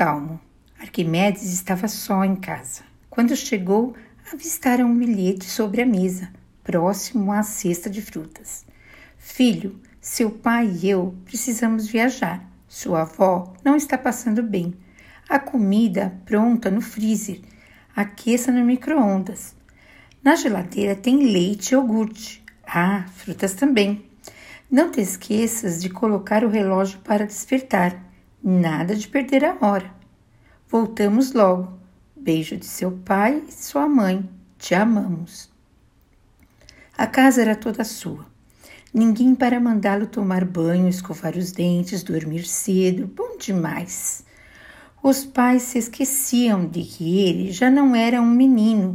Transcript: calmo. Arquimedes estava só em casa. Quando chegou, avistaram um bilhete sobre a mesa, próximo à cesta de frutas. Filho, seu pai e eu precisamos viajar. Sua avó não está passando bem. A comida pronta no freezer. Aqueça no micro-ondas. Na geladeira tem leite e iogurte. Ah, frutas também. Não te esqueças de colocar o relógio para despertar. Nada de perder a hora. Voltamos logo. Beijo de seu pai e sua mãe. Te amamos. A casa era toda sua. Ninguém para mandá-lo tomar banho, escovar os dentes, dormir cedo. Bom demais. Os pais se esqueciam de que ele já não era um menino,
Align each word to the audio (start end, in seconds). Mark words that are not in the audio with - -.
calmo. 0.00 0.40
Arquimedes 0.78 1.52
estava 1.52 1.86
só 1.88 2.24
em 2.24 2.36
casa. 2.36 2.82
Quando 3.08 3.36
chegou, 3.36 3.94
avistaram 4.32 4.86
um 4.86 4.98
bilhete 4.98 5.44
sobre 5.44 5.82
a 5.82 5.86
mesa, 5.86 6.30
próximo 6.64 7.32
à 7.32 7.42
cesta 7.42 7.90
de 7.90 8.00
frutas. 8.00 8.64
Filho, 9.18 9.78
seu 10.00 10.30
pai 10.30 10.70
e 10.82 10.88
eu 10.88 11.14
precisamos 11.24 11.86
viajar. 11.86 12.42
Sua 12.66 13.02
avó 13.02 13.52
não 13.64 13.76
está 13.76 13.98
passando 13.98 14.42
bem. 14.42 14.74
A 15.28 15.38
comida 15.38 16.18
pronta 16.24 16.70
no 16.70 16.80
freezer. 16.80 17.40
Aqueça 17.94 18.50
no 18.50 18.64
micro-ondas. 18.64 19.54
Na 20.22 20.36
geladeira 20.36 20.96
tem 20.96 21.32
leite 21.32 21.72
e 21.72 21.74
iogurte. 21.74 22.42
Ah, 22.66 23.04
frutas 23.14 23.54
também. 23.54 24.04
Não 24.70 24.90
te 24.90 25.00
esqueças 25.00 25.80
de 25.82 25.90
colocar 25.90 26.44
o 26.44 26.48
relógio 26.48 26.98
para 27.00 27.26
despertar. 27.26 28.09
Nada 28.42 28.96
de 28.96 29.06
perder 29.06 29.44
a 29.44 29.58
hora. 29.60 29.92
Voltamos 30.66 31.32
logo. 31.34 31.78
Beijo 32.16 32.56
de 32.56 32.64
seu 32.64 32.92
pai 32.92 33.44
e 33.46 33.52
sua 33.52 33.86
mãe. 33.86 34.26
Te 34.58 34.74
amamos. 34.74 35.50
A 36.96 37.06
casa 37.06 37.42
era 37.42 37.54
toda 37.54 37.84
sua. 37.84 38.24
Ninguém 38.94 39.34
para 39.34 39.60
mandá-lo 39.60 40.06
tomar 40.06 40.44
banho, 40.44 40.88
escovar 40.88 41.36
os 41.36 41.52
dentes, 41.52 42.02
dormir 42.02 42.46
cedo. 42.46 43.06
Bom 43.06 43.36
demais. 43.36 44.24
Os 45.02 45.22
pais 45.24 45.62
se 45.62 45.78
esqueciam 45.78 46.66
de 46.66 46.82
que 46.82 47.20
ele 47.20 47.52
já 47.52 47.70
não 47.70 47.94
era 47.94 48.22
um 48.22 48.30
menino, 48.30 48.88